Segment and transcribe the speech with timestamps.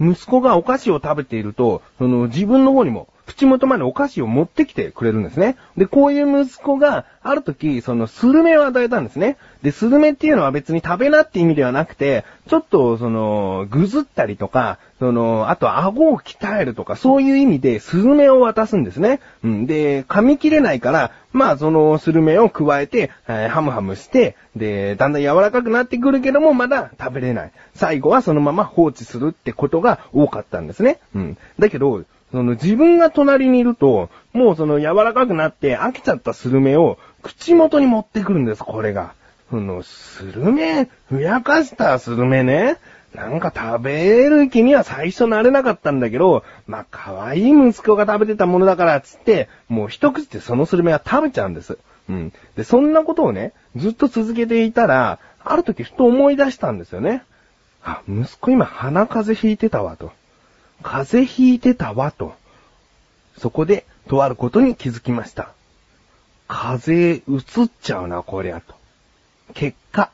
[0.00, 5.56] 息子がお菓子を食べていると、その自分の方にも口元までお菓子を持ってきてくれるんですね。
[5.76, 9.36] で、こういう息子が、ある時、そのスルメを与えたんですね。
[9.62, 19.20] で、スルメっていうのは別に食べなって意味ではなくて、ちょっと、その、ぐずったりとか、その、あと顎を鍛えるとか、そういう意味でスルメを渡すんですね。
[19.44, 19.66] うん。
[19.66, 27.52] で、噛み切れないから、まあ、そのスルメを加えて、えー、ハムハムして、で、だんだん柔らかくなってくるけども、まだ食べれない。
[27.74, 30.98] 最後はそのまま放置するってことが多かったんですね。
[31.14, 31.38] うん。
[31.58, 39.14] だけど、その自分が隣にいると、もうその柔らかくなって飽きちゃったスルメを口元に持ってくるんです、これが。
[39.50, 42.76] その、スルメ、ふやかしたスルメね。
[43.14, 51.78] なんか食べる気には最初なれなかったんだけど、まあ、可愛い息子が食べてたものだからつって、もう一口でそのスルメは食べちゃうんです。
[52.08, 52.32] うん。
[52.54, 57.24] で、そんなことをね、ずっと続けていたら、ある時ふと思い出したんですよね。
[57.82, 60.12] あ、息子今鼻風邪ひいてたわと。
[60.82, 62.34] 風邪ひいてたわと。
[63.38, 65.50] そこで、とあることに気づきました。
[66.48, 68.74] 風邪移っちゃうな、こりゃと。
[69.54, 70.10] 結果、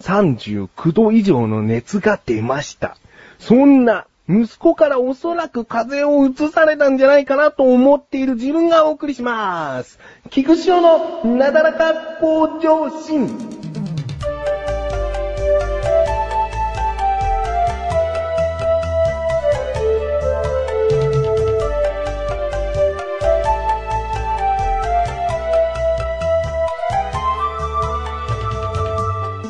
[0.00, 2.96] 39度以上の熱が出ました。
[3.38, 9.98] そんな、息子からおそらく風邪を移されたんじゃないかなと思っている自分がお送りします。
[10.30, 13.63] 菊潮のなだらか向上心。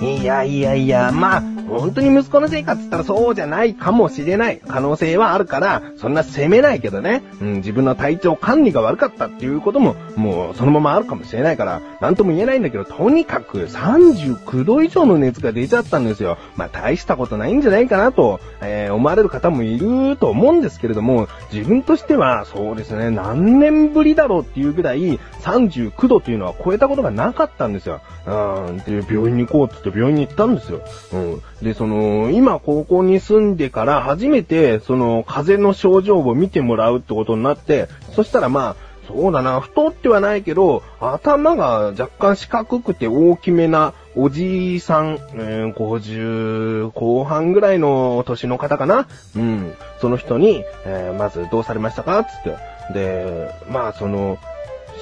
[0.05, 7.23] いやいやいや、まあ、本当に息子のせいかって言ったらそうじゃないかもしれない可能性はあるから、そんな責めないけどね。
[7.41, 16.39] うん、自分の体調管理が悪かったっていうことも、もうそのままあるかもしれないから、なんとも言えないんだけど、とにかく39度以上の熱が出ちゃったんですよ。
[16.57, 28.01] まあ大したことないんじゃないかなと、えー、思われる方もいると思うんですけれども、自分としては、そうですね、何年ぶりだろうっていうぐらい、39度というのは超えたことがなかったんですよ。
[28.27, 30.81] うん、で、病院に行こうって言って病院に行ったんですよ。
[31.13, 31.43] うん。
[31.63, 49.75] で、その、今高校に住んでから初めて、その、風邪の症状を見てもらうってことになって、そしたらまあ、そうだな、太ってはないけど、頭が若干四角くて大きめなおじいさん、えー、50後半ぐらいの年の方かなうん。
[50.01, 52.25] その人に、えー、まずどうされましたか？
[52.25, 52.57] つって。
[52.95, 54.39] で、まあその、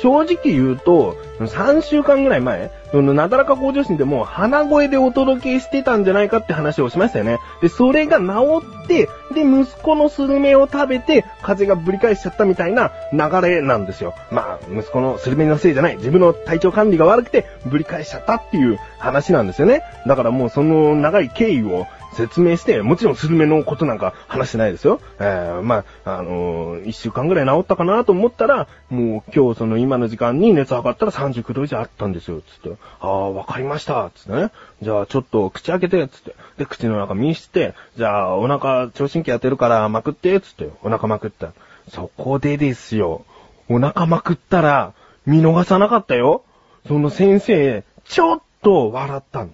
[0.00, 7.38] 正直言うと、3週間ぐらい前、そのなだらか向上心でもう鼻声でお届けしてたんじゃないかって話をしましたよね。
[7.60, 14.14] で、それが治って、で、息子のスルメを食べて、風がぶり返しちゃったみたいな流れなんですよ。
[14.30, 15.97] まあ、息子のスルメのせいじゃない。
[15.97, 19.82] 自分の体調管理が悪くて、ぶり返しちゃったっていう話なんですよね。
[20.06, 25.00] だからもうその長い経緯を説明して、もちろんスルメのことなんか話してないですよ。
[25.19, 32.77] えー、まあ、あのー、一週間ぐらい治ったかなと思ったら、もう今日その今の時間に熱測ったら39度以上あったんですよ、つって。
[33.01, 34.51] ああ、わかりました、つってね。
[34.83, 36.34] じゃあちょっと口開けて、つって。
[36.59, 40.69] で、口の中見して、じゃあお腹、聴診器当てるからまくって、つって。
[40.83, 41.53] お腹まくった。
[41.89, 43.25] そこでですよ。
[43.69, 44.93] お腹まくったら、
[45.25, 46.43] 見逃さなかったよ。
[46.87, 49.51] その先生、ちょっと笑ったの。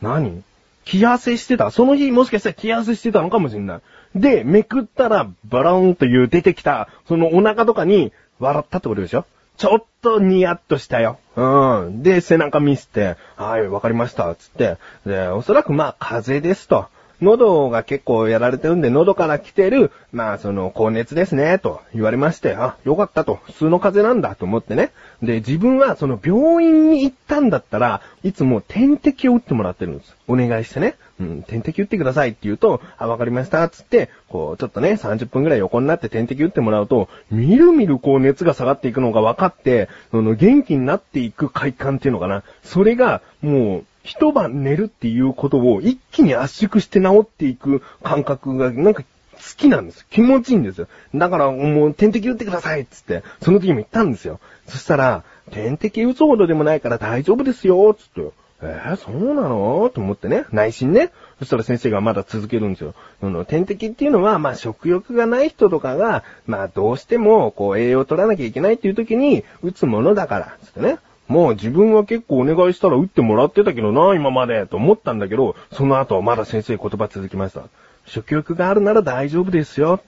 [0.00, 0.42] 何？
[0.86, 1.70] 気汗してた。
[1.70, 3.80] その日もしかしたら気汗してたのかもしんない。
[4.18, 9.26] で、めくったら、バロンという出てきた、そのお腹とかに、笑ったってことでしょ？
[9.58, 11.18] ちょっとニヤッとしたよ。
[11.34, 12.02] うん。
[12.02, 14.76] で、背中見せて、はい、わかりました、つって。
[15.04, 16.86] で、おそらくまあ、風邪ですと。
[17.22, 24.92] 喉が結構やられてるんで、喉から来てる、まあ、その、高熱ですね、と言われまして、あ、よかったと、普通の風邪なんだと思ってね。
[25.22, 30.14] で、自分はその病院に行ったんだったら、いつも点滴を打ってもらってるんです。
[30.28, 30.96] お願いしてね。
[31.18, 42.42] うん、点滴打ってくださいって言うと、あ、わかりました、つって、こう、ちょっとね、30分くらい横になって点滴打ってもらうと、みるみるこう熱が下がっていくのが分かって、その元気になっていく快感っていうのかな。
[42.62, 49.08] それが、もう、一晩寝るっていうことを一気に圧縮して治っていく感覚がなんか好
[49.56, 50.06] きなんです。
[50.08, 50.88] 気持ちいいんですよ。
[51.14, 54.40] だからもう点滴打ってくださいっつって、その時も言ったんですよ。
[54.66, 58.30] そしたら、点滴打つほどでもないから大丈夫ですよ、つって。
[58.62, 59.90] えー、そうなの？
[59.92, 61.10] と思ってね、内心ね。
[61.38, 62.94] そしたら先生がまだ続けるんですよ。
[63.20, 70.98] その、点滴っていうのは、まあ、食欲がない人とかが、まあ、どうしても、こう、栄養を取らなきゃいけないっていう時に、打つものだから、つってね。
[71.28, 77.62] もう自分は結構お願いしたら打ってもらってたけどな、今まで、と思ったんだけど、その後まだ先生言葉続きました。
[78.06, 80.00] 食欲があるなら大丈夫ですよ。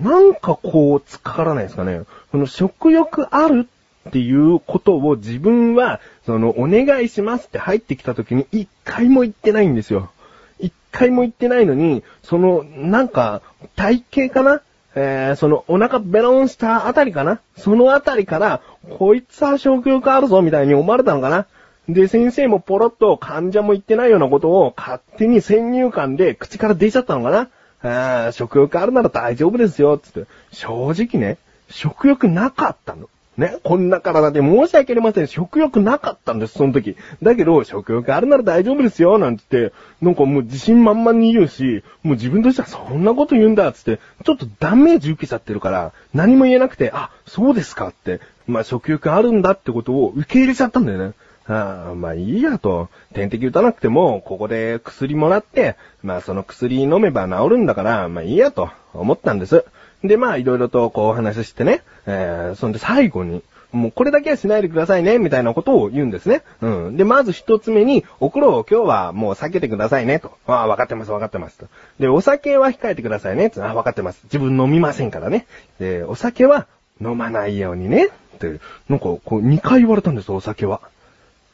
[0.00, 2.02] なんかこう、突っかからないですかね。
[2.30, 3.68] その食欲ある
[4.08, 10.10] っていうことを自分は、その、お願いしますって入ってきた時に一回も言ってないんですよ。
[10.58, 13.42] 一回も行ってないのに、その、なんか、
[13.76, 14.62] 体型かな
[14.94, 17.40] えー、その、お腹ベロンしたあたりかな？
[17.56, 18.60] そのあたりから、
[18.98, 21.46] こいつは食欲あるぞみたいに思われたのかな？
[21.88, 27.48] で、先生もポロッと患者も言ってないようなことを勝手に先入観で口から出ちゃったのか
[27.82, 28.26] な？
[28.28, 30.26] あ、食欲あるなら大丈夫ですよ、つって。
[30.52, 31.38] 正直ね、
[31.70, 33.08] 食欲なかったの。
[33.36, 35.26] ね、こんな体で申し訳ありません。
[35.26, 36.96] 食欲なかったんです、その時。
[37.22, 51.12] だけど、食欲あるなら大丈夫ですよ、なんつって、なんかもう自信満々に言うし、もう自分としてはそんなこと言うんだ、つって、ちょっとダメージ受けちゃってるから、何も言えなくて、あ、そうですかって、まあ食欲あるんだってことを受け入れちゃったんだよね。
[51.46, 52.88] ああ、まあいいやと。
[53.14, 59.64] 点滴打たなくても、ここで薬もらって、まあその薬飲めば治るんだから、まあいいやと思ったんです。
[60.04, 66.42] で、まあいろいろとこうお話ししてね、えー、そんで最後に、もうこれだけはしないでくださいね、みたいなことを言うんですね。
[66.60, 66.96] うん。
[66.96, 70.36] で、まず一つ目に、お風呂を今日はもう避けてくださいね、と。
[70.46, 71.66] ああ、わかってます、わかってます、と。
[71.98, 74.20] で、お酒は控えてくださいね、ああ、わかってます。
[74.24, 75.46] 自分飲みませんからね。
[75.80, 76.66] で、お酒は
[77.00, 78.60] 飲まないようにね、って、
[78.90, 80.82] なんかこう2回言われたんです、お酒は。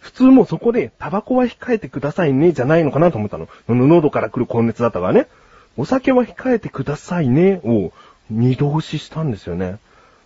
[0.01, 3.49] 普通もそこで、タバコは控えてくださいね、じゃないのかなと思ったの。
[3.69, 5.29] 喉から来る高熱だったからね。
[5.77, 7.93] お酒は控えてくださいね、を
[8.31, 9.79] 二度押ししたんですよね。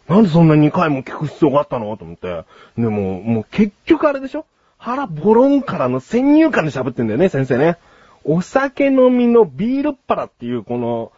[0.08, 1.96] なんでそんな2回も聞く必要があったの？
[1.96, 2.44] と思って。
[2.76, 4.44] でも、もう結局あれでしょ？
[4.78, 7.78] 腹ボロンからの先入観で喋ってんだよね、先生ね。
[8.24, 11.12] お酒飲みのビールっ腹っていうこの、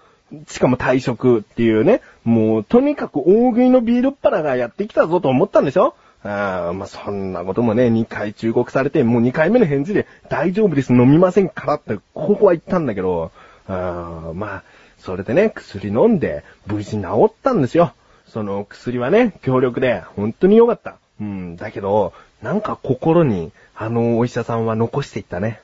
[0.48, 5.94] しかも退職っていうね、もうとにかく大食いのビールっ腹がやってきたぞと思ったんでしょ？
[6.22, 13.30] あまあ、そんなこともね、2回忠告されて、もう2回目の返事で、大丈夫です、飲みませんからって、ここは言ったんだけど、
[13.66, 14.62] あまあ、
[15.04, 17.92] それでね、薬飲んで、無事治ったんですよ。
[18.26, 20.96] その薬はね、強力で、本当に良かった。
[21.20, 25.60] うん、だけど、なんか心に、あのお医者さんは残していったね。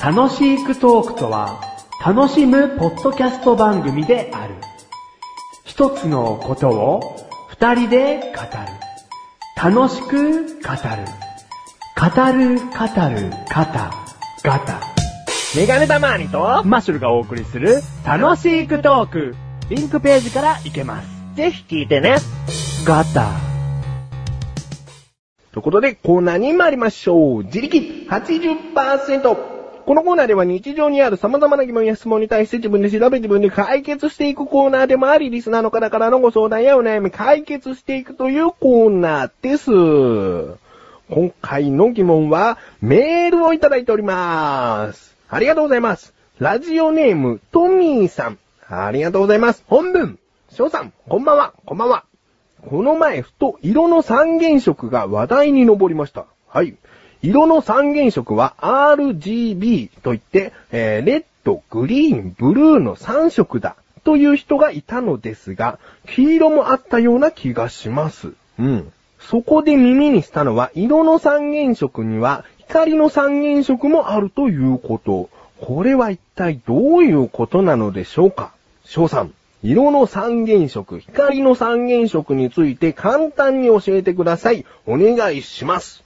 [0.00, 1.60] 楽しいクトークとは、
[2.06, 4.54] 楽しむポッドキャスト番組である。
[5.64, 7.00] 一つのことを
[7.48, 8.42] 二人で語
[9.66, 9.80] る。
[9.80, 11.08] 楽しく語る。
[11.98, 13.92] 語る、語る、ガタ、
[14.44, 14.77] ガタ。
[15.56, 19.34] メガネたまーにと、マッシュルがお送りする楽しいクトーク。
[19.70, 21.08] リンクページから行けます。
[21.36, 22.16] ぜひ聞いてね。
[22.84, 23.30] ガタ。
[25.52, 27.44] ということで、コーナーに参りましょう。
[27.44, 27.78] 自力
[28.10, 29.36] 80%。
[29.86, 39.70] このコーナーでは日常にある様々な疑問や質問に対して自分で調べ自分で解決していくコーナーでもあり、リスナーの方からのご相談やお悩み解決していくというコーナーです。
[41.08, 45.17] 今回の疑問はメールをいただいております。
[45.30, 46.14] ありがとうございます。
[46.38, 48.38] ラジオネーム、トミーさん。
[48.66, 49.62] ありがとうございます。
[49.66, 50.18] 本文、
[50.50, 52.04] 翔さん、こんばんは、こんばんは。
[52.66, 56.24] この前、ふと色の三原色が話題に上りました。
[56.48, 56.76] はい。
[57.20, 68.32] 色の三原色は RGB といって、えー、レッド、グリーン、ブルーの3色だという人がいたのですが、黄色もあったような気がします。
[68.58, 68.92] うん。
[69.20, 72.46] そこで耳にしたのは、色の三原色には
[72.78, 75.30] 光の三原色もあるということ。
[75.60, 78.52] これは一体どういうことなのでしょうか？
[78.84, 79.32] 翔さん、
[79.64, 84.64] 色の三原色、光の三原色について簡単に教えてください。
[84.86, 86.04] お願いします。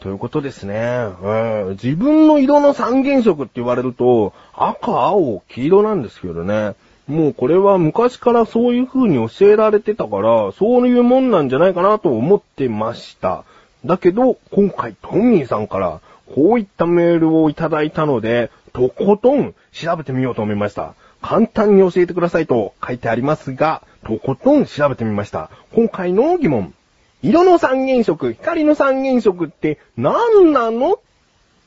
[0.00, 1.06] ということですね。
[1.22, 1.30] う
[1.66, 6.74] ん、自分の色の三原色って言われると、赤、青、黄色なんですけどね。
[7.06, 13.44] もうこれは昔からそういう風に教えられてたから、そういうもんなんじゃないかなと思ってました。
[13.84, 16.00] だけど、今回トミーさんから
[16.34, 20.94] こういったメールをいただいたので、とことん調べてみようと思いました。
[21.20, 25.50] 簡単に教えてくださいと書いてありますが、とことん調べてみました。
[25.74, 26.74] 今回の疑問。
[27.22, 31.00] 色の三原色、光の三原色って何なの？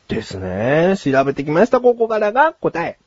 [0.07, 0.95] ですね。
[0.97, 1.81] 調べてきました。
[1.81, 2.97] ここからが答え。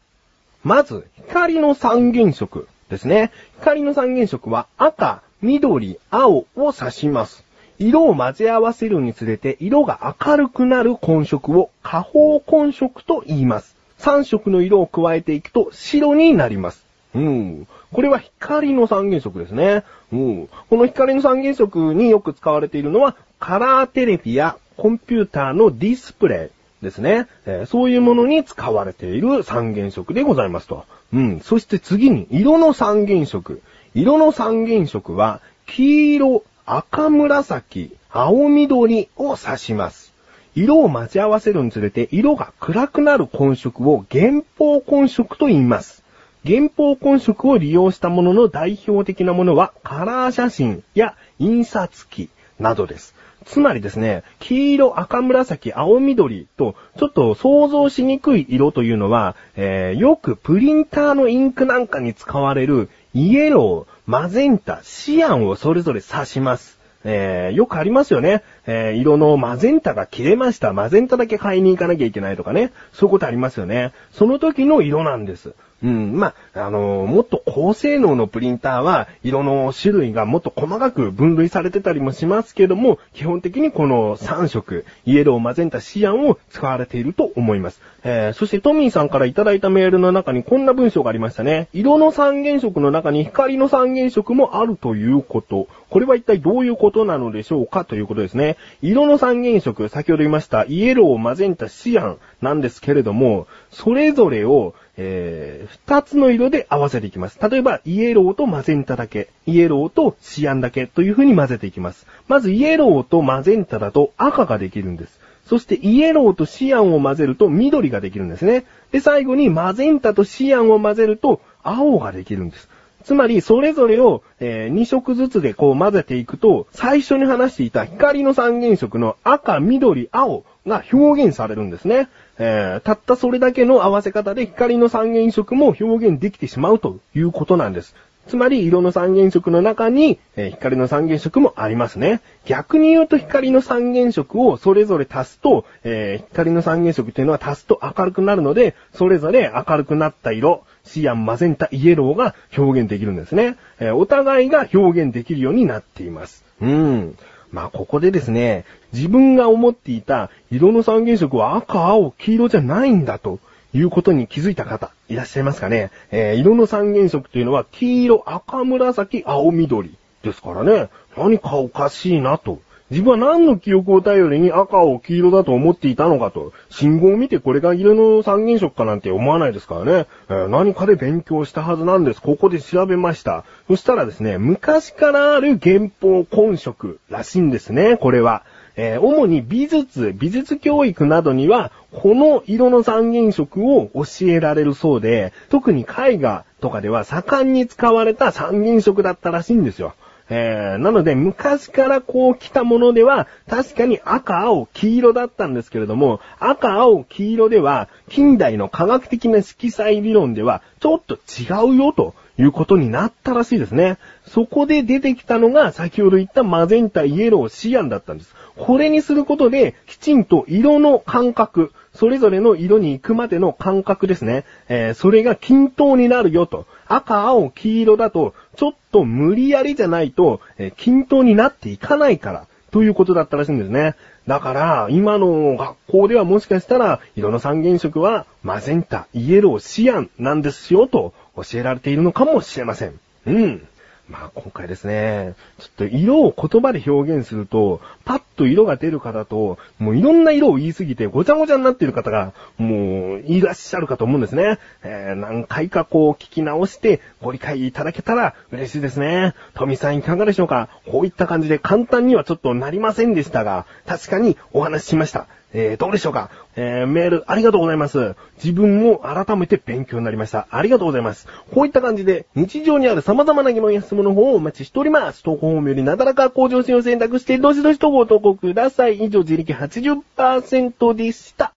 [0.62, 3.30] まず、光の三原色ですね。
[3.60, 7.43] 光の三原色は赤、緑、青を指します。
[7.78, 13.74] 色を混ぜ合わせるにつれて色が明るくなる混色を下方混色と言います。
[13.98, 16.84] 3色の色を加えていくと白になります。
[17.14, 17.66] うん。
[17.92, 19.84] これは光の三原色ですね。
[20.12, 20.48] うん。
[20.68, 26.50] この光の三原色によく使われているのは、カラーテレビやコンピューターのディスプレ
[26.82, 27.28] イですね。
[27.46, 30.84] えー、そういうものに使われている三原色でございますと。
[31.12, 31.40] うん。
[31.40, 33.62] そして次に、色の三原色。
[33.94, 40.14] 色の三原色は、黄色、赤紫、青緑を指します。
[40.54, 46.02] 色を混ぜ合わせるにつれて色が暗くなる混色を原宝混色と言います。
[46.46, 53.14] 原宝混色を利用したものの代表的なものはカラー写真や印刷機などです。
[53.44, 66.78] つまりですね、黄色、赤紫、青緑と、ちょっと想像しにくい色というのは、えー、よくプリンターのインクなんかに使われるイエロー、マゼンタ、シアンをそれぞれ刺します。
[67.04, 68.42] えー、よくありますよね。
[68.66, 70.74] えー、色のマゼンタが切れました。
[70.74, 72.70] マゼンタだけ買いに行かなきゃいけないとかね。
[72.92, 73.92] そういうことありますよね。
[74.12, 75.54] その時の色なんです。
[75.84, 87.82] うん、まあ、あのー、もっと高性能のプリンターは、色の種類がもっと細かく分類されてたりもしますけども、基本的にこの3色、イエロー、マゼンタ、シアンを使われていると思います。
[88.02, 91.68] えー、そしてトミーさんからいただいたメールの中にこんな文章がありましたね。
[91.74, 95.68] 色の三原色の中に光の三原色もあるということ。
[95.90, 98.56] これは一体どういうことなのでしょうかということですね。
[98.80, 107.38] 色の三原色、先ほど言いました、イエロー、マゼンタ、シアンなんですけれども、それぞれをえー、二つの色で合わせていきます。
[107.40, 112.06] 例えば、イエローとマゼンタだけ、イエローとシアンだけという風に混ぜていきます。
[112.28, 115.20] まず、イエローとマゼンタだと赤ができるんです。
[115.46, 118.64] そして、イエローとシアンを混ぜると緑ができるんですね。
[118.92, 122.68] で、最後にマゼンタとシアンを混ぜると青ができるんです。
[123.04, 132.08] つまり、それぞれを、えー、2色ずつでこう混ぜていくと、最初に話していた光の三原色の赤、緑、青が表現されるんですね。
[132.38, 137.94] えー、たったそれだけの合わせ方で光の三原色も表現できてしまうということなんです。
[138.26, 142.22] つまり、色の三原色の中に、えー、光の三原色もありますね。
[142.46, 153.56] 逆に言うと光の三原色をそれぞれ足すと、えー、光の三原色っていうのは足すと明るくなるので、それぞれ明るくなった色、シアン、マゼンタ、イエローが表現できるんですね。
[153.78, 156.44] えー、お互いが表現できるようになっています。
[156.62, 157.16] うん。
[157.54, 163.38] まあ、ここでですね、自分が思っていた色の三原色は赤、青、黄色じゃないんだと
[163.72, 165.92] いうことに気づいた方、いらっしゃいますかね。
[166.10, 169.94] えー、色の三原色というのは黄色、赤、紫、青、緑
[170.24, 172.58] ですからね、何かおかしいなと
[172.94, 182.22] 自分は何の記憶を頼りに赤を黄色だと思っていたのかと、信号を見てこれが色の三原色かなんて思わないですからね、えー、何かで勉強したはずなんです。
[182.22, 183.44] ここで調べました。
[183.66, 188.44] そしたらですね、昔からある原法根色らしいんですね、これは。
[188.76, 199.94] えー、主に美術、美術教育などには、この色の三原色を教えられるそうで、特に絵画とかでは盛んに使われた三原色だったらしいんですよ。
[200.36, 213.96] えー、なので、昔からこう来たものでは、確かに赤、青、黄色だったんですけれども、赤、青、黄色では、近代の科学的な色彩理論では、ちょっと違うよということになったらしいですね。
[214.26, 218.34] そこで出てきたのが、先ほど言ったマゼンタ、イエロー、シアンだったんです。
[218.56, 224.44] これにすることで、きちんと色の感覚、それぞれの色に行くまでの感覚ですね。
[224.68, 226.66] えー、それが均等になるよと。
[226.88, 233.94] 赤、青、黄色だと、ちょっと無理やりじゃないと、えー、均等になっていかないから、ということだったらしいんですね。
[234.26, 242.98] だから、今の学校ではもしかしたら、色の三原色は、マゼンタ、イエロー、シアンなんですよ、と教えられているのかもしれません。
[243.26, 243.66] うん。
[244.08, 254.58] まあ今回ですね、ちょっと色を言葉で表現すると、パッと色が出る方と、もういろんな色を言いすぎてごちゃごちゃになっている方が、もういらっしゃるかと思うんですね。
[254.82, 259.32] えー、何回かこう聞き直してご理解いただけたら嬉しいですね。
[259.54, 260.68] 富さんいかがでしょうか？
[260.86, 265.28] こういった感じで簡単にはちょっとなりませんでしたが、確かにお話ししました。
[265.56, 266.30] えー、どうでしょうか？
[266.56, 268.16] えー、メールありがとうございます。
[268.42, 270.48] 自分も改めて勉強になりました。
[270.50, 271.28] ありがとうございます。
[271.52, 275.22] こういった感じで、日常にある様々な疑問や質問の方をお待ちしております。
[275.22, 278.98] 投稿フォームよりなだらか向上心を選択して、どしどしとご投稿ください。
[278.98, 281.52] 以上、自力80%でした。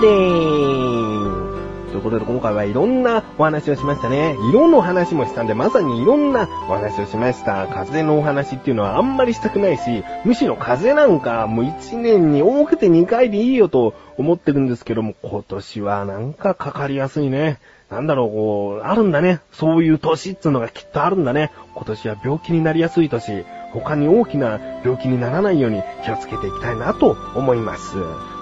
[0.00, 1.92] でーす。
[1.92, 4.36] ということで今回はいろんなお話をしましたね。
[4.48, 7.66] 色の話もしたんで、まさにいろんなお話をしました。
[7.66, 17.58] 風のお話っていうのはあんまりしたくないし、むしろ風なんかもう1年に多くて2回でいいよと思ってるんですけども、今年はなんかかかりやすいね。
[17.90, 19.40] なんだろう、こう、あるんだね。
[19.50, 21.50] そういう年っていうのがきっとあるんだね。
[21.74, 23.44] 今年は病気になりやすい年。
[23.72, 27.96] 他に大きな病気にならないように気をつけていきたいなと思います。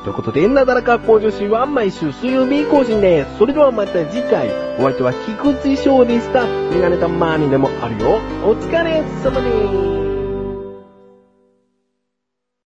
[0.08, 3.36] ということで、なだらか向上心は毎週水曜日更新です。
[3.36, 4.48] それではまた次回、
[4.78, 6.46] お相手は菊池翔でした。
[6.46, 8.18] メガネたまーにでもあるよ。
[8.42, 9.97] お疲れ様です。